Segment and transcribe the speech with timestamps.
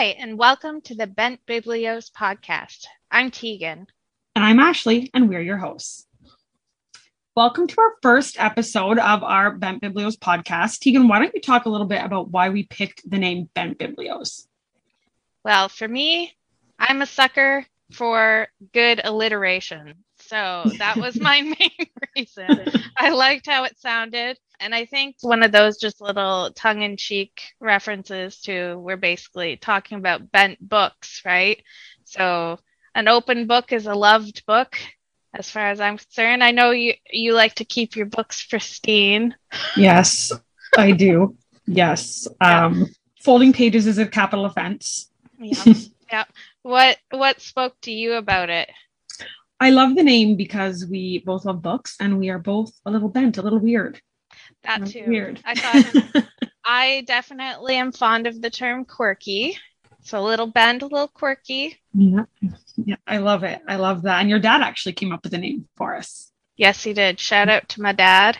[0.00, 2.86] Hi, and welcome to the Bent Biblios podcast.
[3.10, 3.86] I'm Tegan.
[4.34, 6.06] And I'm Ashley, and we're your hosts.
[7.36, 10.78] Welcome to our first episode of our Bent Biblios podcast.
[10.78, 13.78] Tegan, why don't you talk a little bit about why we picked the name Bent
[13.78, 14.46] Biblios?
[15.44, 16.34] Well, for me,
[16.78, 19.96] I'm a sucker for good alliteration.
[20.16, 22.72] So that was my main reason.
[22.96, 24.38] I liked how it sounded.
[24.60, 29.56] And I think one of those just little tongue in cheek references to we're basically
[29.56, 31.62] talking about bent books, right?
[32.04, 32.58] So
[32.94, 34.76] an open book is a loved book
[35.34, 36.44] as far as I'm concerned.
[36.44, 39.34] I know you you like to keep your books pristine.
[39.76, 40.30] Yes,
[40.76, 41.36] I do.
[41.66, 42.28] Yes.
[42.40, 42.86] Um,
[43.22, 45.10] folding pages is a capital offense.
[45.38, 45.74] Yeah.
[46.12, 46.24] yeah.
[46.62, 48.68] What what spoke to you about it?
[49.58, 53.08] I love the name because we both love books and we are both a little
[53.08, 54.00] bent, a little weird.
[54.64, 55.04] That too.
[55.06, 55.40] Weird.
[55.44, 56.24] I thought
[56.64, 59.56] I definitely am fond of the term quirky.
[60.02, 61.78] So a little bend, a little quirky.
[61.92, 62.24] Yeah.
[62.76, 62.96] Yeah.
[63.06, 63.60] I love it.
[63.68, 64.20] I love that.
[64.20, 66.32] And your dad actually came up with the name for us.
[66.56, 67.18] Yes, he did.
[67.20, 68.38] Shout out to my dad.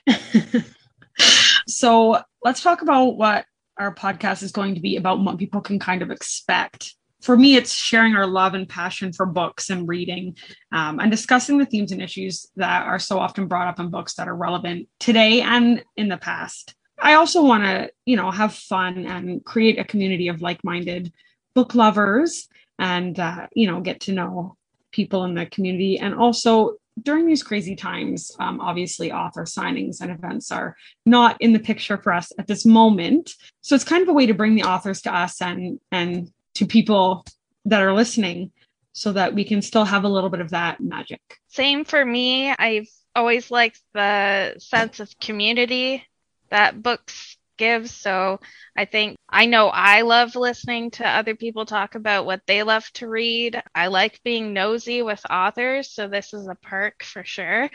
[1.66, 3.44] so let's talk about what
[3.78, 7.56] our podcast is going to be about what people can kind of expect for me,
[7.56, 10.36] it's sharing our love and passion for books and reading
[10.72, 14.14] um, and discussing the themes and issues that are so often brought up in books
[14.14, 16.74] that are relevant today and in the past.
[16.98, 21.12] I also want to, you know, have fun and create a community of like-minded
[21.54, 24.56] book lovers and, uh, you know, get to know
[24.92, 25.98] people in the community.
[25.98, 31.52] And also during these crazy times, um, obviously author signings and events are not in
[31.52, 33.34] the picture for us at this moment.
[33.60, 36.66] So it's kind of a way to bring the authors to us and and to
[36.66, 37.24] people
[37.64, 38.52] that are listening
[38.92, 41.20] so that we can still have a little bit of that magic.
[41.48, 42.50] Same for me.
[42.50, 46.04] I've always liked the sense of community
[46.50, 47.88] that books give.
[47.88, 48.40] So
[48.76, 52.84] I think I know I love listening to other people talk about what they love
[52.94, 53.62] to read.
[53.74, 55.94] I like being nosy with authors.
[55.94, 57.70] So this is a perk for sure.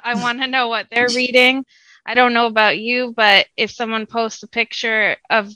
[0.00, 1.64] I want to know what they're reading.
[2.06, 5.50] I don't know about you, but if someone posts a picture of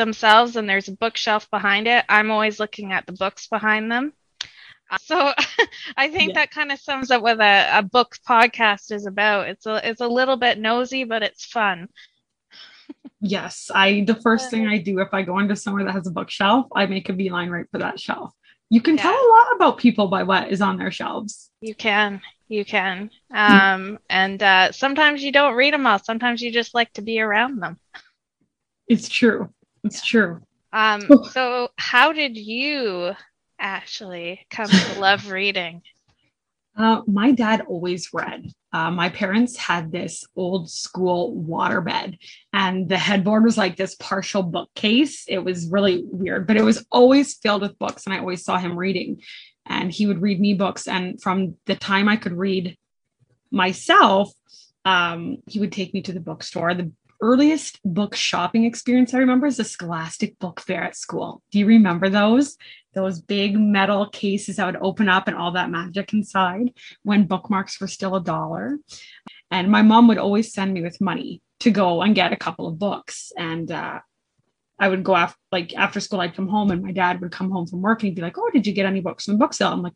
[0.00, 4.14] themselves and there's a bookshelf behind it, I'm always looking at the books behind them.
[5.02, 5.32] So
[5.96, 6.40] I think yeah.
[6.40, 9.48] that kind of sums up what a, a book podcast is about.
[9.48, 11.88] It's a it's a little bit nosy, but it's fun.
[13.20, 16.10] yes, I the first thing I do if I go into somewhere that has a
[16.10, 18.32] bookshelf, I make a beeline right for that shelf.
[18.70, 19.02] You can yeah.
[19.02, 21.50] tell a lot about people by what is on their shelves.
[21.60, 25.98] You can, you can, um, and uh, sometimes you don't read them all.
[25.98, 27.78] Sometimes you just like to be around them.
[28.88, 29.50] It's true.
[29.84, 30.40] It's true.
[30.72, 33.12] Um, so how did you
[33.58, 35.82] actually come to love reading?
[36.76, 38.46] Uh, my dad always read.
[38.72, 42.16] Uh, my parents had this old school waterbed,
[42.52, 45.24] and the headboard was like this partial bookcase.
[45.26, 48.58] It was really weird, but it was always filled with books, and I always saw
[48.58, 49.20] him reading.
[49.66, 50.88] And he would read me books.
[50.88, 52.76] And from the time I could read
[53.50, 54.32] myself,
[54.84, 56.74] um, he would take me to the bookstore.
[56.74, 61.42] The earliest book shopping experience I remember is the Scholastic Book Fair at school.
[61.50, 62.56] Do you remember those?
[62.94, 66.72] Those big metal cases that would open up and all that magic inside
[67.02, 68.78] when bookmarks were still a dollar.
[69.50, 72.66] And my mom would always send me with money to go and get a couple
[72.66, 73.32] of books.
[73.36, 74.00] And uh,
[74.78, 77.50] I would go after like after school, I'd come home and my dad would come
[77.50, 79.38] home from work and he'd be like, Oh, did you get any books from the
[79.38, 79.68] book sale?
[79.68, 79.94] I'm like,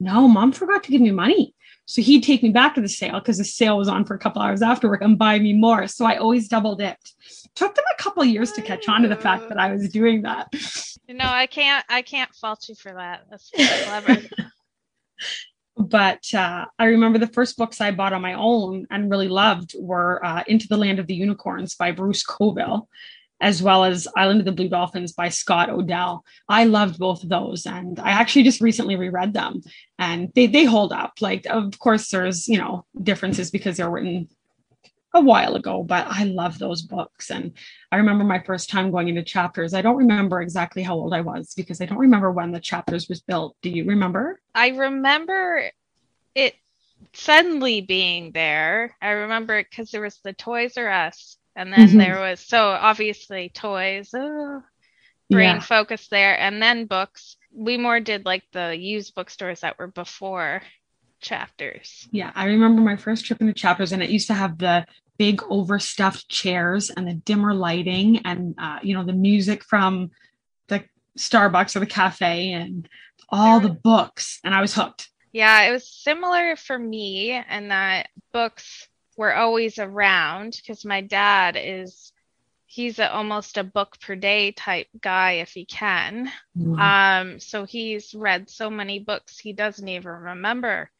[0.00, 1.54] No, mom forgot to give me money.
[1.86, 4.18] So he'd take me back to the sale because the sale was on for a
[4.18, 5.86] couple hours after work and buy me more.
[5.86, 7.14] So I always double dipped.
[7.54, 10.22] Took them a couple years to catch on to the fact that I was doing
[10.22, 10.48] that.
[11.08, 13.26] No, I can't I can't fault you for that.
[13.30, 14.22] That's clever.
[15.76, 19.74] but uh, I remember the first books I bought on my own and really loved
[19.78, 22.88] were uh, Into the Land of the Unicorns by Bruce Coville
[23.44, 26.24] as well as Island of the Blue Dolphins by Scott O'Dell.
[26.48, 29.60] I loved both of those, and I actually just recently reread them,
[29.98, 31.12] and they they hold up.
[31.20, 34.28] Like, of course, there's you know differences because they're written
[35.12, 37.30] a while ago, but I love those books.
[37.30, 37.52] And
[37.92, 39.74] I remember my first time going into chapters.
[39.74, 43.10] I don't remember exactly how old I was because I don't remember when the chapters
[43.10, 43.56] was built.
[43.60, 44.40] Do you remember?
[44.54, 45.70] I remember
[46.34, 46.54] it
[47.12, 48.96] suddenly being there.
[49.02, 51.98] I remember it because there was the Toys R Us and then mm-hmm.
[51.98, 54.62] there was so obviously toys, oh,
[55.30, 55.60] brain yeah.
[55.60, 57.36] focus there, and then books.
[57.52, 60.62] We more did like the used bookstores that were before
[61.20, 62.08] chapters.
[62.10, 64.86] Yeah, I remember my first trip into chapters, and it used to have the
[65.16, 70.10] big overstuffed chairs and the dimmer lighting, and uh, you know the music from
[70.68, 70.84] the
[71.18, 72.88] Starbucks or the cafe, and
[73.28, 75.08] all the books, and I was hooked.
[75.32, 81.56] Yeah, it was similar for me, and that books were always around because my dad
[81.60, 82.12] is
[82.66, 86.30] he's a, almost a book per day type guy if he can.
[86.58, 86.78] Mm.
[86.80, 90.90] Um, so he's read so many books he doesn't even remember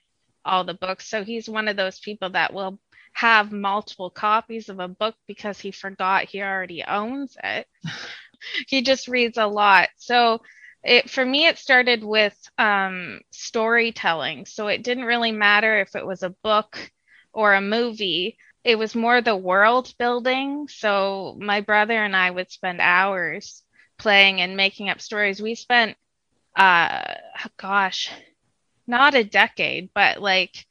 [0.45, 1.09] all the books.
[1.09, 2.79] So he's one of those people that will
[3.15, 7.67] have multiple copies of a book because he forgot he already owns it.
[8.69, 9.89] he just reads a lot.
[9.97, 10.43] So
[10.83, 14.47] it for me it started with um, storytelling.
[14.47, 16.91] So it didn't really matter if it was a book
[17.35, 18.39] or a movie.
[18.65, 20.69] It was more the world building.
[20.69, 23.63] So my brother and I would spend hours
[23.99, 25.43] playing and making up stories.
[25.43, 25.97] We spent
[26.57, 27.15] uh
[27.59, 28.11] gosh,
[28.87, 30.67] not a decade, but like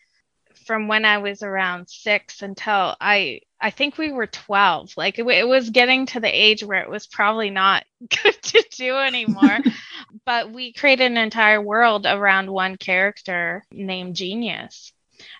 [0.65, 4.93] from when I was around six until I I think we were 12.
[4.97, 7.85] Like it, it was getting to the age where it was probably not
[8.23, 9.59] good to do anymore.
[10.25, 14.93] but we created an entire world around one character named Genius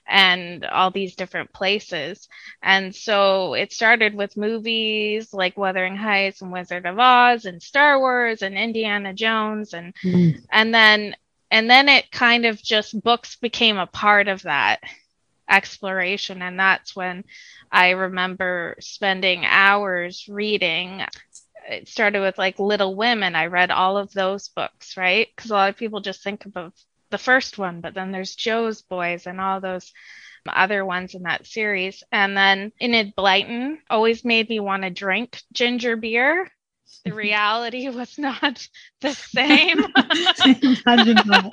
[0.08, 2.28] and all these different places.
[2.62, 8.00] And so it started with movies like Wuthering Heights and Wizard of Oz and Star
[8.00, 10.42] Wars and Indiana Jones and Mm.
[10.52, 11.16] and then
[11.52, 14.82] and then it kind of just books became a part of that
[15.50, 17.24] exploration and that's when
[17.72, 21.02] i remember spending hours reading
[21.70, 25.54] it started with like little women i read all of those books right because a
[25.54, 26.74] lot of people just think of
[27.14, 29.94] the first one but then there's Jo's boys and all those
[30.52, 32.04] other ones in that series.
[32.12, 36.50] And then enid blyton always made me want to drink ginger beer.
[37.06, 38.68] The reality was not
[39.02, 39.80] the same.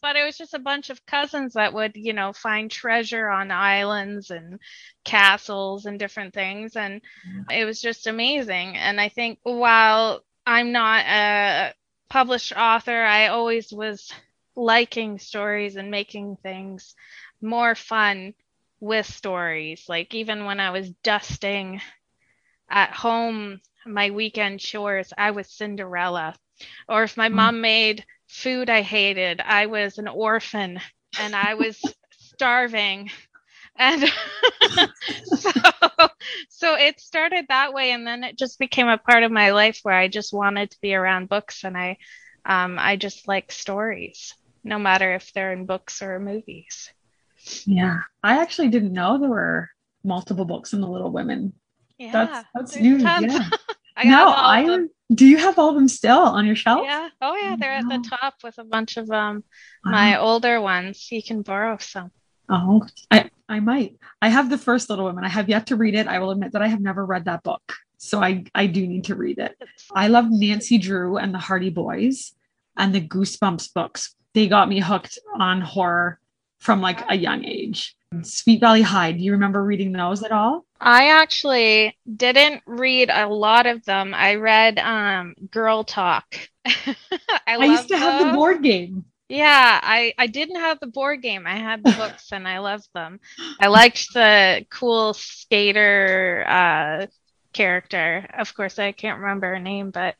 [0.00, 3.50] But it was just a bunch of cousins that would, you know, find treasure on
[3.50, 4.60] islands and
[5.04, 6.76] castles and different things.
[6.76, 7.02] And
[7.50, 8.76] it was just amazing.
[8.76, 11.74] And I think while I'm not a
[12.08, 14.10] published author, I always was
[14.58, 16.94] liking stories and making things
[17.42, 18.34] more fun
[18.80, 19.84] with stories.
[19.88, 21.80] Like even when I was dusting
[22.70, 26.34] at home, my weekend chores, I was Cinderella.
[26.88, 27.30] Or if my Mm.
[27.30, 29.40] mom made food I hated.
[29.40, 30.80] I was an orphan
[31.16, 33.10] and I was starving.
[33.76, 34.04] And
[35.24, 35.50] so,
[36.48, 39.80] so it started that way, and then it just became a part of my life
[39.82, 41.98] where I just wanted to be around books, and I,
[42.46, 44.34] um, I just like stories,
[44.64, 46.90] no matter if they're in books or movies.
[47.66, 48.00] Yeah.
[48.22, 49.70] I actually didn't know there were
[50.04, 51.52] multiple books in the Little Women.
[51.98, 53.02] Yeah, That's that's news.
[53.02, 53.32] tons.
[53.32, 53.48] Yeah.
[53.96, 54.78] I no, I
[55.12, 56.82] do you have all of them still on your shelf?
[56.84, 57.08] Yeah.
[57.20, 59.42] Oh yeah, they're at the top with a bunch of um
[59.84, 59.90] Wow.
[59.92, 61.10] my older ones.
[61.10, 62.12] You can borrow some.
[62.48, 63.96] Oh, I, I might.
[64.22, 65.24] I have the first Little Women.
[65.24, 66.06] I have yet to read it.
[66.06, 67.74] I will admit that I have never read that book.
[67.98, 69.56] So I, I do need to read it.
[69.92, 72.32] I love Nancy Drew and the Hardy Boys
[72.76, 74.14] and the Goosebumps books.
[74.34, 76.20] They got me hooked on horror
[76.58, 77.94] from like a young age.
[78.22, 79.12] Sweet Valley High.
[79.12, 80.64] Do you remember reading those at all?
[80.80, 84.14] I actually didn't read a lot of them.
[84.14, 86.38] I read um Girl Talk.
[86.64, 86.96] I,
[87.46, 89.04] I, used to have the board game.
[89.28, 91.46] Yeah, I I didn't have the board game.
[91.46, 93.20] I had the books and I loved them.
[93.60, 97.06] I liked the cool skater uh
[97.52, 98.26] character.
[98.38, 100.14] Of course, I can't remember her name, but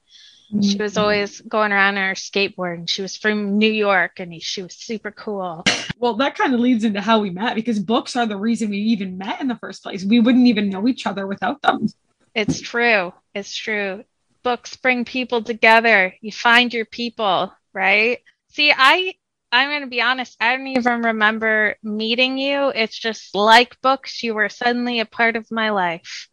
[0.50, 0.82] she mm-hmm.
[0.82, 4.62] was always going around on her skateboard and she was from New York and she
[4.62, 5.62] was super cool.
[5.98, 8.78] Well, that kind of leads into how we met because books are the reason we
[8.78, 10.04] even met in the first place.
[10.04, 11.88] We wouldn't even know each other without them.
[12.34, 13.12] It's true.
[13.34, 14.04] It's true.
[14.42, 16.14] Books bring people together.
[16.22, 18.20] You find your people, right?
[18.48, 19.14] See, I
[19.50, 22.68] I'm going to be honest, I don't even remember meeting you.
[22.68, 26.28] It's just like books, you were suddenly a part of my life.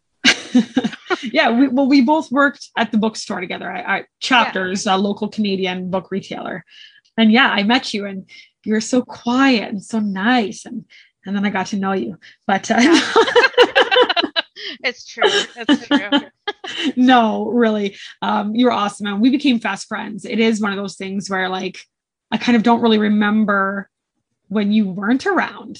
[1.22, 3.70] yeah, we, well, we both worked at the bookstore together.
[3.70, 6.64] I, I Chapters, a local Canadian book retailer,
[7.16, 8.28] and yeah, I met you, and
[8.64, 10.84] you were so quiet and so nice, and
[11.24, 12.18] and then I got to know you.
[12.46, 12.76] But uh,
[14.86, 15.24] It's true.
[15.26, 16.20] It's true.
[16.96, 20.24] no, really, um, you were awesome, and we became fast friends.
[20.24, 21.78] It is one of those things where like
[22.30, 23.88] I kind of don't really remember
[24.48, 25.78] when you weren't around.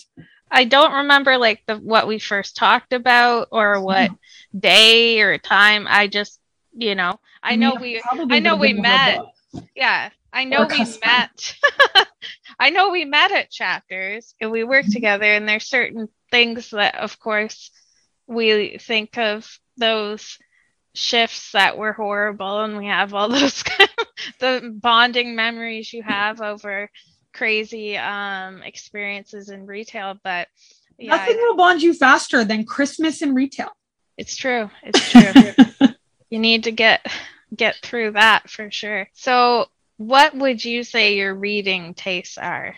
[0.51, 4.11] I don't remember like the what we first talked about or what
[4.59, 5.87] day or time.
[5.89, 6.41] I just,
[6.77, 8.01] you know, I know we
[8.31, 9.21] I know we met.
[9.75, 11.57] Yeah, I know we met.
[12.59, 14.93] I know we met at chapters and we worked Mhm.
[14.93, 17.71] together, and there's certain things that, of course,
[18.27, 20.39] we think of those
[20.95, 23.63] shifts that were horrible, and we have all those
[24.41, 26.91] the bonding memories you have over
[27.37, 30.19] crazy um experiences in retail.
[30.23, 30.49] But
[30.99, 33.71] yeah, Nothing will bond you faster than Christmas in retail.
[34.17, 34.71] it's true.
[34.83, 35.89] It's true.
[36.31, 37.07] you need to get
[37.55, 39.09] get through that for sure.
[39.13, 39.67] So,
[39.99, 42.75] what would you say your reading tastes are?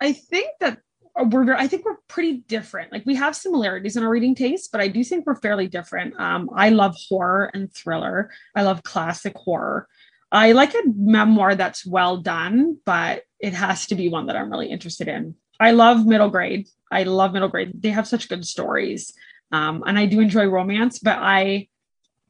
[0.00, 0.78] I think that
[1.16, 2.90] we're I think we're pretty different.
[2.90, 6.18] Like we have similarities in our reading tastes, but I do think we're fairly different.
[6.18, 8.30] Um, I love horror and thriller.
[8.56, 9.88] I love classic horror.
[10.32, 14.50] I like a memoir that's well done, but it has to be one that I'm
[14.50, 15.34] really interested in.
[15.60, 16.68] I love middle grade.
[16.90, 17.72] I love middle grade.
[17.74, 19.12] They have such good stories.
[19.52, 21.68] Um, and I do enjoy romance, but I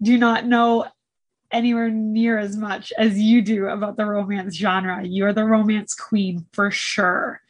[0.02, 0.86] do not know
[1.52, 5.04] anywhere near as much as you do about the romance genre.
[5.04, 7.40] You're the romance queen for sure.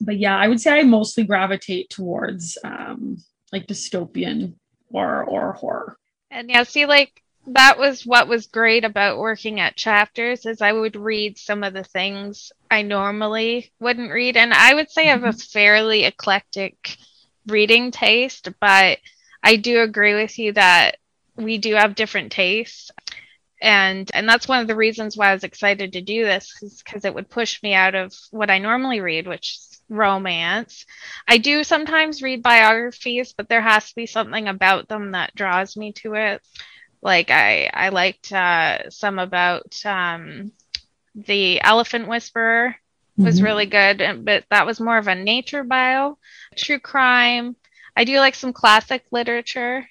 [0.00, 3.18] But yeah, I would say I mostly gravitate towards um,
[3.52, 4.54] like dystopian
[4.90, 5.98] or or horror.
[6.30, 10.72] And yeah, see, like that was what was great about working at chapters is I
[10.72, 15.12] would read some of the things I normally wouldn't read, and I would say I
[15.12, 15.38] have a mm-hmm.
[15.38, 16.96] fairly eclectic
[17.46, 18.98] reading taste, but
[19.42, 20.98] I do agree with you that
[21.36, 22.90] we do have different tastes
[23.60, 27.04] and and that's one of the reasons why I was excited to do this because
[27.04, 30.86] it would push me out of what I normally read, which is romance.
[31.28, 35.76] I do sometimes read biographies, but there has to be something about them that draws
[35.76, 36.42] me to it.
[37.02, 40.52] Like I I liked uh, some about um,
[41.14, 42.76] the Elephant Whisperer
[43.16, 43.44] was mm-hmm.
[43.44, 46.18] really good, but that was more of a nature bio.
[46.56, 47.56] True crime.
[47.96, 49.88] I do like some classic literature,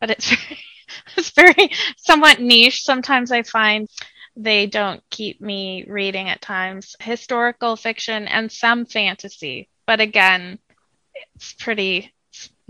[0.00, 0.32] but it's
[1.16, 2.82] it's very somewhat niche.
[2.82, 3.88] Sometimes I find
[4.36, 6.94] they don't keep me reading at times.
[7.00, 9.68] Historical fiction and some fantasy.
[9.86, 10.58] But again,
[11.34, 12.12] it's pretty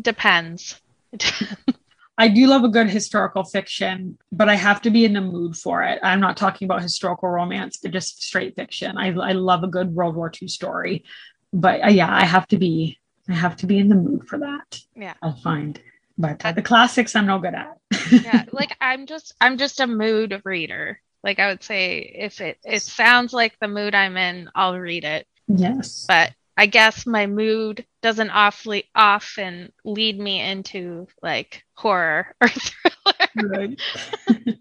[0.00, 0.80] depends.
[2.20, 5.56] I do love a good historical fiction, but I have to be in the mood
[5.56, 6.00] for it.
[6.02, 8.98] I'm not talking about historical romance, but just straight fiction.
[8.98, 11.04] I, I love a good World War II story,
[11.52, 12.98] but uh, yeah, I have to be
[13.28, 14.80] I have to be in the mood for that.
[14.96, 15.80] Yeah, I'll find.
[16.16, 17.78] But uh, the classics, I'm no good at.
[18.10, 21.00] yeah, like I'm just I'm just a mood reader.
[21.22, 25.04] Like I would say, if it it sounds like the mood I'm in, I'll read
[25.04, 25.28] it.
[25.46, 26.04] Yes.
[26.08, 33.28] But I guess my mood doesn't awfully often lead me into like horror or thriller.
[33.36, 33.80] Right.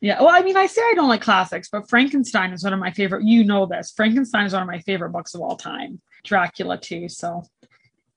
[0.00, 0.20] yeah.
[0.20, 2.90] Well, I mean, I say I don't like classics, but Frankenstein is one of my
[2.90, 3.24] favorite.
[3.24, 3.92] You know this.
[3.96, 6.00] Frankenstein is one of my favorite books of all time.
[6.24, 7.08] Dracula too.
[7.08, 7.44] So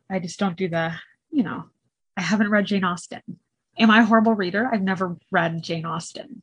[0.10, 0.94] I just don't do the,
[1.30, 1.66] you know,
[2.18, 3.22] I haven't read Jane Austen.
[3.78, 4.68] Am I a horrible reader?
[4.72, 6.42] I've never read Jane Austen.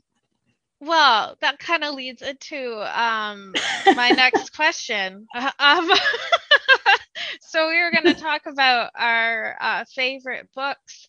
[0.80, 3.54] Well, that kind of leads into um,
[3.94, 5.26] my next question.
[5.34, 5.90] Uh, um,
[7.40, 11.08] so we were going to talk about our uh, favorite books,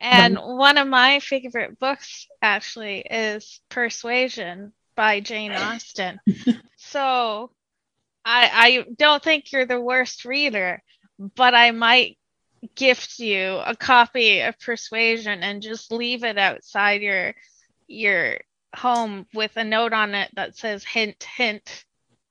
[0.00, 6.20] and one of my favorite books actually is Persuasion by Jane Austen.
[6.76, 7.50] so
[8.24, 10.82] I, I don't think you're the worst reader,
[11.18, 12.18] but I might
[12.74, 17.34] gift you a copy of Persuasion and just leave it outside your
[17.86, 18.38] your
[18.74, 21.84] home with a note on it that says hint hint.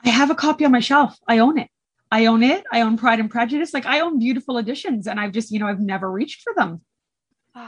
[0.03, 1.17] I have a copy on my shelf.
[1.27, 1.69] I own it.
[2.12, 2.63] I own it.
[2.72, 3.74] I own Pride and Prejudice.
[3.74, 6.81] Like I own beautiful editions and I've just, you know, I've never reached for them.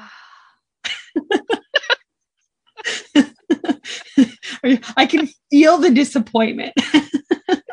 [4.97, 6.73] I can feel the disappointment.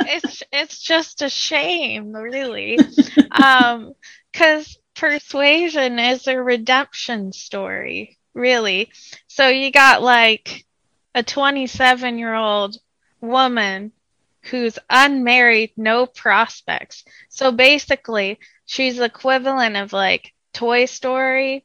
[0.00, 2.78] it's it's just a shame, really.
[3.32, 3.94] um
[4.32, 8.92] cuz persuasion is a redemption story, really.
[9.26, 10.64] So you got like
[11.14, 12.76] a 27 year old
[13.20, 13.90] woman
[14.50, 17.04] who's unmarried, no prospects.
[17.28, 21.64] So basically, she's equivalent of like Toy Story,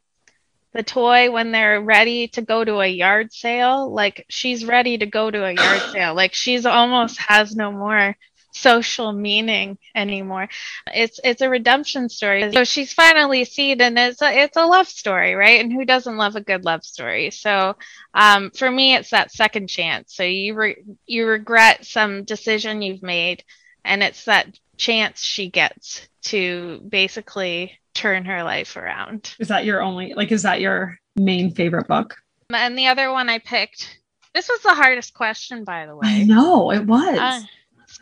[0.73, 3.91] the toy when they're ready to go to a yard sale.
[3.91, 6.13] Like she's ready to go to a yard sale.
[6.13, 8.15] Like she's almost has no more
[8.51, 10.49] social meaning anymore.
[10.87, 12.51] It's it's a redemption story.
[12.51, 15.59] So she's finally seen, and it's a it's a love story, right?
[15.59, 17.31] And who doesn't love a good love story?
[17.31, 17.75] So
[18.13, 20.15] um, for me, it's that second chance.
[20.15, 23.43] So you re- you regret some decision you've made,
[23.83, 29.35] and it's that chance she gets to basically turn her life around.
[29.39, 30.31] Is that your only like?
[30.31, 32.15] Is that your main favorite book?
[32.51, 33.99] And the other one I picked.
[34.33, 36.07] This was the hardest question, by the way.
[36.07, 37.17] I know it was.
[37.19, 37.41] Uh,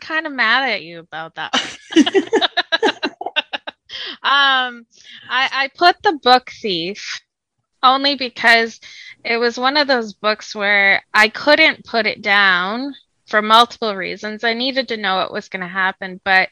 [0.00, 1.52] kind of mad at you about that.
[4.22, 4.86] um,
[5.28, 7.20] I, I put the book thief
[7.82, 8.80] only because
[9.24, 12.94] it was one of those books where I couldn't put it down
[13.26, 14.44] for multiple reasons.
[14.44, 16.48] I needed to know what was going to happen, but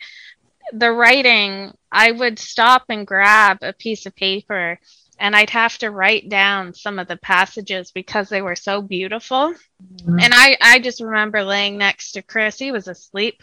[0.72, 4.78] the writing, I would stop and grab a piece of paper
[5.18, 9.54] and I'd have to write down some of the passages because they were so beautiful.
[9.82, 10.18] Mm-hmm.
[10.20, 12.58] And I, I just remember laying next to Chris.
[12.58, 13.42] He was asleep,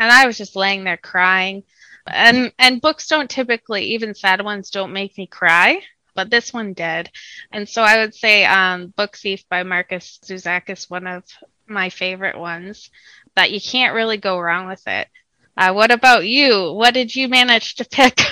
[0.00, 1.62] and I was just laying there crying.
[2.06, 5.80] And and books don't typically, even sad ones, don't make me cry,
[6.14, 7.10] but this one did.
[7.52, 11.24] And so I would say, um, Book Thief by Markus Zusak is one of
[11.68, 12.90] my favorite ones.
[13.34, 15.08] That you can't really go wrong with it.
[15.56, 16.72] Uh, what about you?
[16.72, 18.20] What did you manage to pick?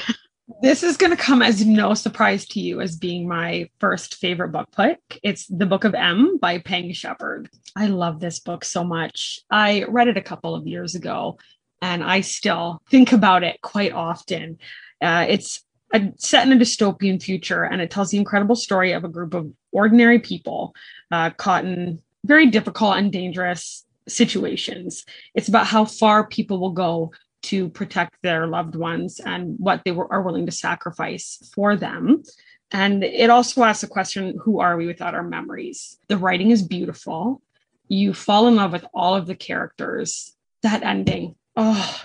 [0.63, 4.53] This is going to come as no surprise to you as being my first favorite
[4.53, 4.99] book pick.
[5.23, 7.49] It's The Book of M by Peng Shepherd.
[7.75, 9.41] I love this book so much.
[9.51, 11.39] I read it a couple of years ago
[11.81, 14.59] and I still think about it quite often.
[15.01, 19.05] Uh, it's a, set in a dystopian future and it tells the incredible story of
[19.05, 20.75] a group of ordinary people
[21.11, 25.05] uh, caught in very difficult and dangerous situations.
[25.35, 27.13] It's about how far people will go
[27.43, 32.23] to protect their loved ones and what they were, are willing to sacrifice for them.
[32.71, 35.99] And it also asks the question who are we without our memories?
[36.09, 37.43] The writing is beautiful.
[37.89, 40.37] You fall in love with all of the characters.
[40.63, 42.03] That ending, oh,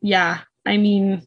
[0.00, 0.40] yeah.
[0.64, 1.26] I mean,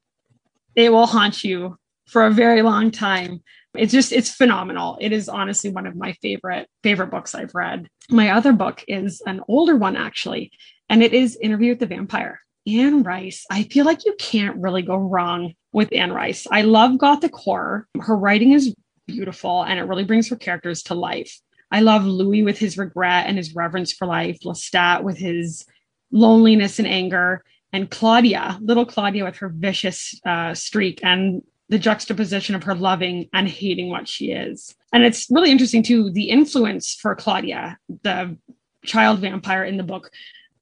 [0.75, 3.43] it will haunt you for a very long time.
[3.75, 4.97] It's just, it's phenomenal.
[4.99, 7.87] It is honestly one of my favorite, favorite books I've read.
[8.09, 10.51] My other book is an older one, actually,
[10.89, 12.41] and it is Interview with the Vampire.
[12.67, 16.47] Anne Rice, I feel like you can't really go wrong with Anne Rice.
[16.51, 17.87] I love Gothic horror.
[17.99, 18.75] Her writing is
[19.07, 21.39] beautiful and it really brings her characters to life.
[21.71, 25.65] I love Louis with his regret and his reverence for life, Lestat with his
[26.11, 32.55] loneliness and anger, and Claudia, little Claudia with her vicious uh, streak and the juxtaposition
[32.55, 34.75] of her loving and hating what she is.
[34.91, 38.37] And it's really interesting too, the influence for Claudia, the
[38.85, 40.11] child vampire in the book,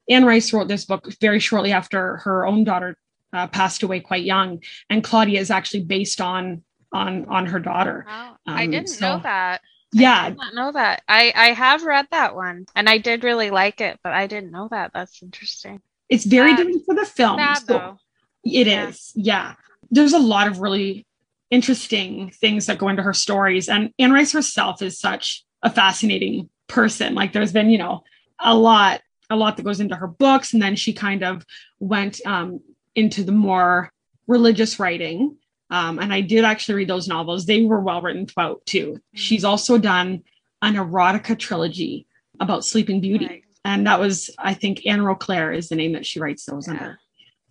[0.10, 2.98] Anne Rice wrote this book very shortly after her own daughter
[3.34, 8.06] uh, passed away quite young, and Claudia is actually based on on on her daughter.
[8.08, 8.38] Wow.
[8.48, 9.62] Um, I didn't so, know that.
[9.94, 11.04] Yeah, I did not know that.
[11.08, 14.52] I I have read that one, and I did really like it, but I didn't
[14.52, 14.92] know that.
[14.94, 15.82] That's interesting.
[16.10, 16.58] It's very sad.
[16.58, 17.38] different for the film.
[17.38, 18.00] Sad, so
[18.44, 18.88] it yeah.
[18.88, 19.12] is.
[19.16, 19.54] yeah.
[19.92, 21.06] There's a lot of really
[21.50, 26.50] interesting things that go into her stories, and Anne Rice herself is such a fascinating
[26.68, 27.16] person.
[27.16, 28.04] Like, there's been you know
[28.40, 30.54] a lot a lot that goes into her books.
[30.54, 31.46] And then she kind of
[31.80, 32.62] went um,
[32.96, 33.92] into the more
[34.28, 35.38] religious writing.
[35.70, 37.46] Um, and I did actually read those novels.
[37.46, 38.94] They were well written about too.
[38.94, 39.18] Mm-hmm.
[39.18, 40.24] She's also done
[40.62, 42.08] an erotica trilogy
[42.40, 43.28] about Sleeping Beauty.
[43.28, 43.44] Right.
[43.66, 46.74] And that was, I think, Anne Roquelaure is the name that she writes those yeah.
[46.74, 47.00] under.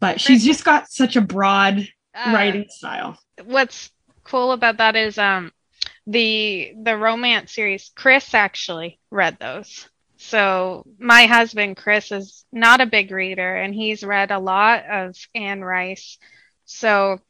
[0.01, 3.18] But she's just got such a broad uh, writing style.
[3.44, 3.90] What's
[4.24, 5.52] cool about that is um
[6.07, 7.90] the the romance series.
[7.94, 9.88] Chris actually read those.
[10.18, 15.16] So my husband Chris is not a big reader and he's read a lot of
[15.35, 16.18] Anne Rice.
[16.64, 17.20] So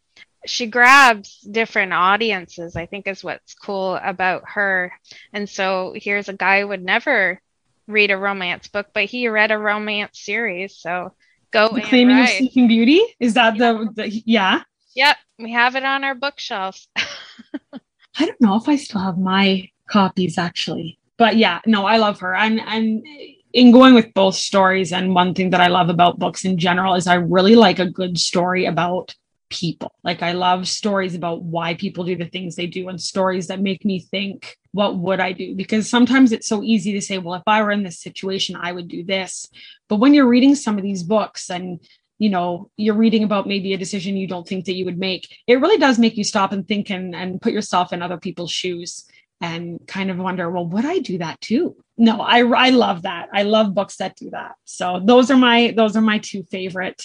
[0.46, 4.92] she grabs different audiences, I think is what's cool about her.
[5.32, 7.40] And so here's a guy who would never
[7.88, 10.76] read a romance book, but he read a romance series.
[10.76, 11.12] So
[11.50, 13.02] go the Claiming of Sleeping Beauty?
[13.18, 13.72] Is that yeah.
[13.72, 14.62] the, the yeah?
[14.96, 16.88] Yep, we have it on our bookshelves.
[16.96, 22.20] I don't know if I still have my copies actually but yeah, no, I love
[22.20, 22.34] her.
[22.34, 23.04] And and
[23.52, 26.94] in going with both stories, and one thing that I love about books in general
[26.94, 29.14] is I really like a good story about
[29.48, 29.92] people.
[30.02, 33.60] Like I love stories about why people do the things they do and stories that
[33.60, 35.54] make me think, what would I do?
[35.54, 38.72] Because sometimes it's so easy to say, well, if I were in this situation, I
[38.72, 39.48] would do this.
[39.88, 41.80] But when you're reading some of these books and
[42.18, 45.36] you know you're reading about maybe a decision you don't think that you would make
[45.46, 48.50] it really does make you stop and think and, and put yourself in other people's
[48.50, 49.06] shoes
[49.40, 51.76] and kind of wonder, well, would I do that too?
[51.98, 53.28] No, I I love that.
[53.32, 54.52] I love books that do that.
[54.64, 57.02] So those are my those are my two favorite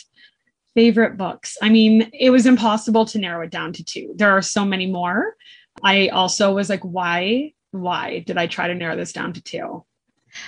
[0.73, 1.57] favorite books.
[1.61, 4.13] I mean, it was impossible to narrow it down to two.
[4.15, 5.35] There are so many more.
[5.83, 9.85] I also was like, why why did I try to narrow this down to two?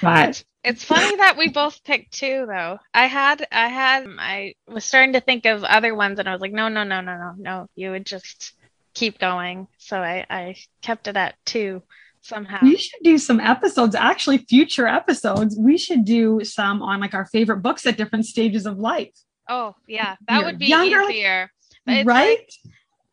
[0.01, 2.79] But it's funny that we both picked two though.
[2.93, 6.41] I had I had I was starting to think of other ones and I was
[6.41, 7.67] like, no, no, no, no, no, no.
[7.75, 8.53] You would just
[8.93, 9.67] keep going.
[9.77, 11.83] So I, I kept it at two
[12.21, 12.59] somehow.
[12.61, 15.57] We should do some episodes, actually, future episodes.
[15.57, 19.11] We should do some on like our favorite books at different stages of life.
[19.49, 20.15] Oh, yeah.
[20.27, 21.51] That You're would be younger, easier.
[21.87, 22.05] right?
[22.05, 22.49] Like,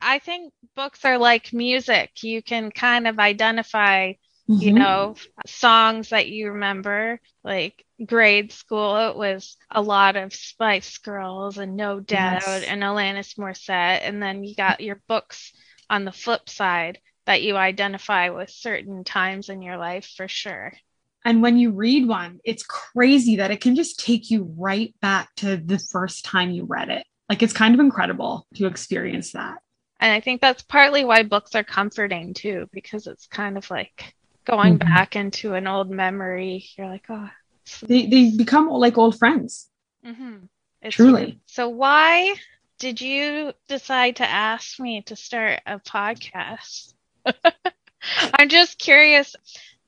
[0.00, 2.22] I think books are like music.
[2.22, 4.12] You can kind of identify,
[4.50, 4.60] mm-hmm.
[4.60, 5.14] you know,
[5.46, 7.20] songs that you remember.
[7.44, 12.64] Like grade school, it was a lot of Spice Girls and No Doubt yes.
[12.64, 14.00] and Alanis Morissette.
[14.02, 15.52] And then you got your books
[15.88, 20.72] on the flip side that you identify with certain times in your life for sure.
[21.24, 25.34] And when you read one, it's crazy that it can just take you right back
[25.36, 27.06] to the first time you read it.
[27.28, 29.58] Like it's kind of incredible to experience that.
[30.00, 34.14] And I think that's partly why books are comforting too, because it's kind of like
[34.50, 34.92] going mm-hmm.
[34.92, 36.66] back into an old memory.
[36.76, 37.30] You're like, oh,
[37.82, 39.68] they, they become like old friends.
[40.04, 40.46] Mm-hmm.
[40.90, 41.40] Truly.
[41.46, 42.34] So, why
[42.78, 46.94] did you decide to ask me to start a podcast?
[48.34, 49.36] I'm just curious.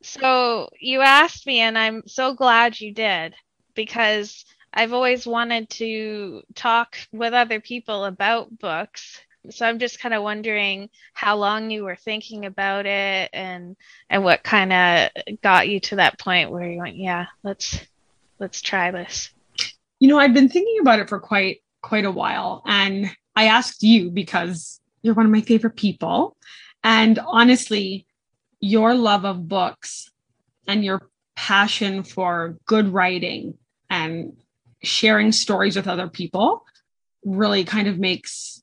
[0.02, 3.34] So you asked me, and I'm so glad you did
[3.74, 4.44] because
[4.74, 9.20] I've always wanted to talk with other people about books.
[9.50, 13.76] So I'm just kind of wondering how long you were thinking about it and
[14.08, 15.10] and what kind of
[15.42, 17.80] got you to that point where you went, yeah, let's
[18.38, 19.30] let's try this.
[19.98, 23.82] You know, I've been thinking about it for quite quite a while and I asked
[23.82, 26.36] you because you're one of my favorite people
[26.84, 28.06] and honestly,
[28.60, 30.10] your love of books
[30.66, 33.54] and your passion for good writing
[33.90, 34.36] and
[34.82, 36.64] sharing stories with other people
[37.24, 38.61] really kind of makes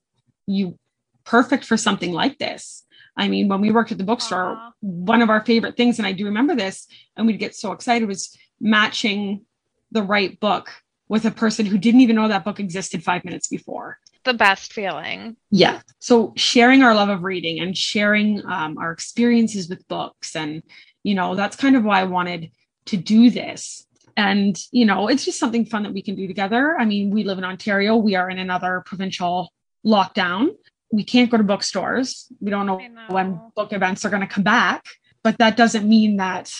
[0.49, 0.77] you
[1.25, 2.83] perfect for something like this.
[3.15, 4.71] I mean, when we worked at the bookstore, Aww.
[4.79, 8.07] one of our favorite things, and I do remember this, and we'd get so excited,
[8.07, 9.45] was matching
[9.91, 10.69] the right book
[11.07, 13.99] with a person who didn't even know that book existed five minutes before.
[14.23, 15.38] The best feeling.
[15.49, 15.81] Yeah.
[15.99, 20.63] So sharing our love of reading and sharing um, our experiences with books, and
[21.03, 22.51] you know, that's kind of why I wanted
[22.85, 23.85] to do this
[24.19, 26.75] and, you know, it's just something fun that we can do together.
[26.77, 29.53] I mean, we live in Ontario, we are in another provincial
[29.86, 30.50] lockdown.
[30.92, 32.28] We can't go to bookstores.
[32.39, 33.06] We don't know, know.
[33.10, 34.86] when book events are going to come back,
[35.24, 36.54] but that doesn't mean that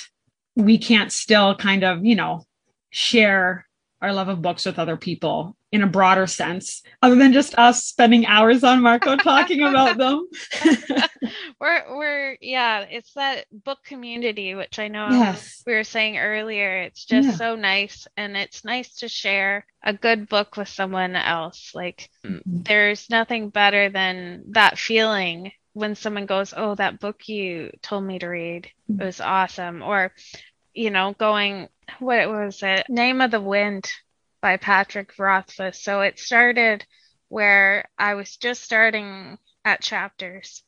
[0.56, 2.44] we can't still kind of, you know,
[2.92, 3.66] share
[4.02, 7.84] our love of books with other people in a broader sense, other than just us
[7.84, 10.28] spending hours on Marco talking about them.
[11.60, 15.62] we're we're yeah, it's that book community, which I know yes.
[15.68, 16.84] we were saying earlier.
[16.84, 17.36] It's just yeah.
[17.36, 21.72] so nice, and it's nice to share a good book with someone else.
[21.76, 22.64] Like mm-hmm.
[22.64, 28.20] there's nothing better than that feeling when someone goes, "Oh, that book you told me
[28.20, 29.04] to read mm-hmm.
[29.04, 30.14] was awesome," or
[30.74, 31.68] you know, going,
[32.00, 32.86] what was it?
[32.88, 33.90] Name of the Wind
[34.42, 35.84] by Patrick Rothfuss.
[35.84, 36.86] So it started
[37.28, 40.64] where I was just starting at chapters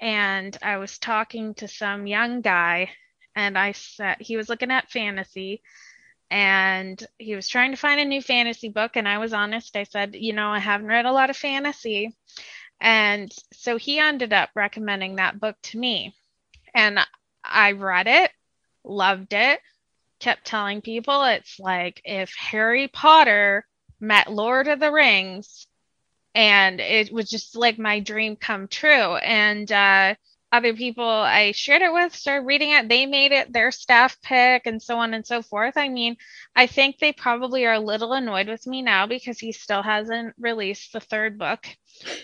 [0.00, 2.90] and I was talking to some young guy
[3.36, 5.62] and I said he was looking at fantasy
[6.30, 9.76] and he was trying to find a new fantasy book and I was honest.
[9.76, 12.16] I said, "You know, I haven't read a lot of fantasy."
[12.80, 16.14] And so he ended up recommending that book to me.
[16.74, 16.98] And
[17.44, 18.32] I read it,
[18.82, 19.60] loved it,
[20.18, 23.66] kept telling people it's like if Harry Potter
[24.00, 25.66] met Lord of the Rings,
[26.34, 29.16] and it was just like my dream come true.
[29.16, 30.14] And uh,
[30.54, 32.88] other people I shared it with started reading it.
[32.88, 35.76] They made it their staff pick and so on and so forth.
[35.76, 36.16] I mean,
[36.54, 40.34] I think they probably are a little annoyed with me now because he still hasn't
[40.38, 41.66] released the third book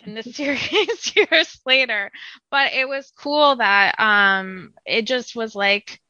[0.07, 2.13] in the series years later.
[2.51, 6.01] But it was cool that um, it just was like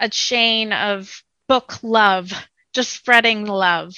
[0.00, 2.32] a chain of book love,
[2.72, 3.94] just spreading love.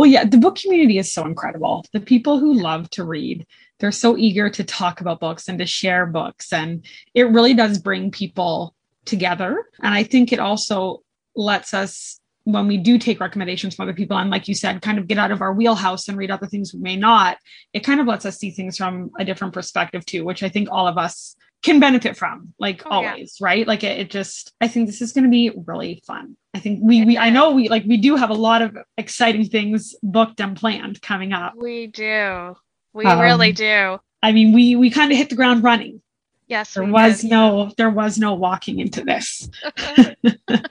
[0.00, 1.84] Well, yeah, the book community is so incredible.
[1.92, 3.46] The people who love to read,
[3.80, 6.54] they're so eager to talk about books and to share books.
[6.54, 9.62] And it really does bring people together.
[9.82, 11.02] And I think it also
[11.36, 14.98] lets us, when we do take recommendations from other people, and like you said, kind
[14.98, 17.36] of get out of our wheelhouse and read other things we may not,
[17.74, 20.68] it kind of lets us see things from a different perspective too, which I think
[20.70, 23.44] all of us can benefit from like oh, always yeah.
[23.46, 23.66] right?
[23.66, 26.36] Like it, it, just i think this is going to be really fun.
[26.54, 29.46] I think we we i know we like we do have a lot of exciting
[29.46, 31.54] things booked and planned coming up.
[31.56, 32.56] We do.
[32.92, 33.98] We um, really do.
[34.22, 36.02] I mean we we kind of hit the ground running.
[36.46, 37.30] Yes there was did.
[37.30, 39.48] no there was no walking into this.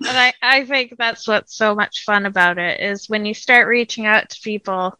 [0.00, 3.68] And I, I think that's what's so much fun about it is when you start
[3.68, 4.98] reaching out to people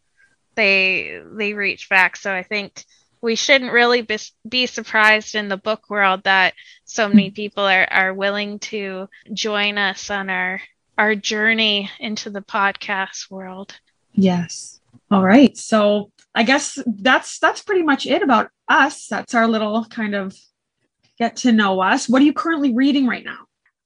[0.54, 2.16] they they reach back.
[2.16, 2.84] So i think
[3.22, 6.54] we shouldn't really be, be surprised in the book world that
[6.84, 7.34] so many hmm.
[7.34, 10.60] people are, are willing to join us on our
[10.98, 13.74] our journey into the podcast world.
[14.12, 14.78] Yes.
[15.10, 15.56] All right.
[15.56, 19.06] So I guess that's that's pretty much it about us.
[19.06, 20.36] That's our little kind of
[21.18, 22.08] get to know us.
[22.08, 23.38] What are you currently reading right now?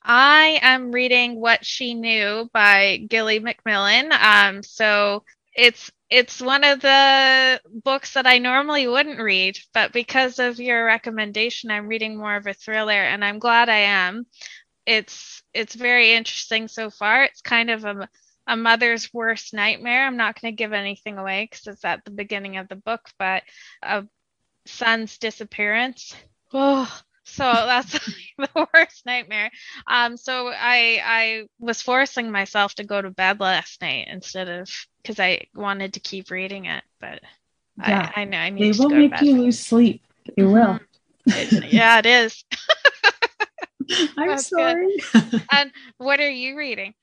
[0.03, 4.13] I am reading What She Knew by Gilly McMillan.
[4.13, 10.39] Um, so it's it's one of the books that I normally wouldn't read, but because
[10.39, 14.27] of your recommendation, I'm reading more of a thriller, and I'm glad I am.
[14.87, 17.25] It's it's very interesting so far.
[17.25, 18.09] It's kind of a
[18.47, 20.07] a mother's worst nightmare.
[20.07, 23.11] I'm not going to give anything away because it's at the beginning of the book,
[23.19, 23.43] but
[23.83, 24.05] a
[24.67, 26.15] son's disappearance.
[26.53, 26.89] Oh,
[27.25, 27.93] so that's
[28.39, 28.66] the
[29.07, 29.51] nightmare.
[29.87, 34.69] Um, so I I was forcing myself to go to bed last night instead of
[35.03, 37.21] because I wanted to keep reading it, but
[37.79, 38.75] yeah, I, I know I need.
[38.75, 40.03] They will make you lose sleep.
[40.37, 40.53] They mm-hmm.
[40.53, 40.81] will.
[41.27, 42.45] It, yeah, it is.
[43.91, 44.97] I'm That's sorry.
[45.53, 46.95] and what are you reading?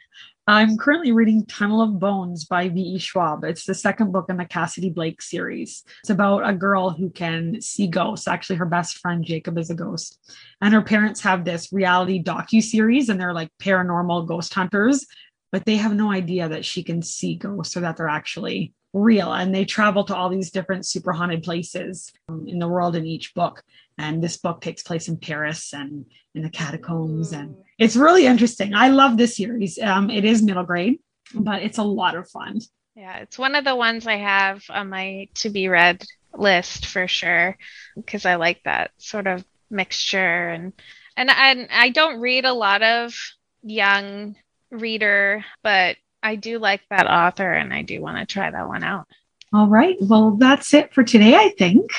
[0.46, 3.00] I'm currently reading Tunnel of Bones by V.E.
[3.00, 3.46] Schwab.
[3.46, 5.86] It's the second book in the Cassidy Blake series.
[6.02, 8.28] It's about a girl who can see ghosts.
[8.28, 10.20] Actually, her best friend Jacob is a ghost.
[10.60, 15.06] And her parents have this reality docu series, and they're like paranormal ghost hunters,
[15.54, 19.34] but they have no idea that she can see ghosts or that they're actually real
[19.34, 23.08] and they travel to all these different super haunted places um, in the world in
[23.08, 23.64] each book
[23.98, 28.74] and this book takes place in paris and in the catacombs and it's really interesting
[28.74, 31.00] i love this series um, it is middle grade
[31.34, 32.60] but it's a lot of fun
[32.96, 36.04] yeah it's one of the ones i have on my to be read
[36.34, 37.58] list for sure
[37.96, 40.74] because i like that sort of mixture and
[41.16, 43.16] and I, I don't read a lot of
[43.62, 44.36] young
[44.72, 48.84] reader but I do like that author and I do want to try that one
[48.84, 49.08] out.
[49.52, 49.98] All right.
[50.00, 51.92] Well, that's it for today, I think.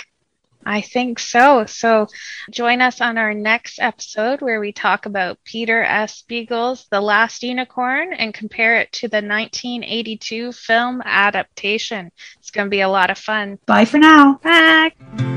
[0.67, 1.67] I think so.
[1.67, 2.09] So
[2.51, 6.23] join us on our next episode where we talk about Peter S.
[6.23, 12.11] Beagle's The Last Unicorn and compare it to the 1982 film adaptation.
[12.39, 13.59] It's going to be a lot of fun.
[13.67, 14.41] Bye for now.
[14.43, 15.34] Bye.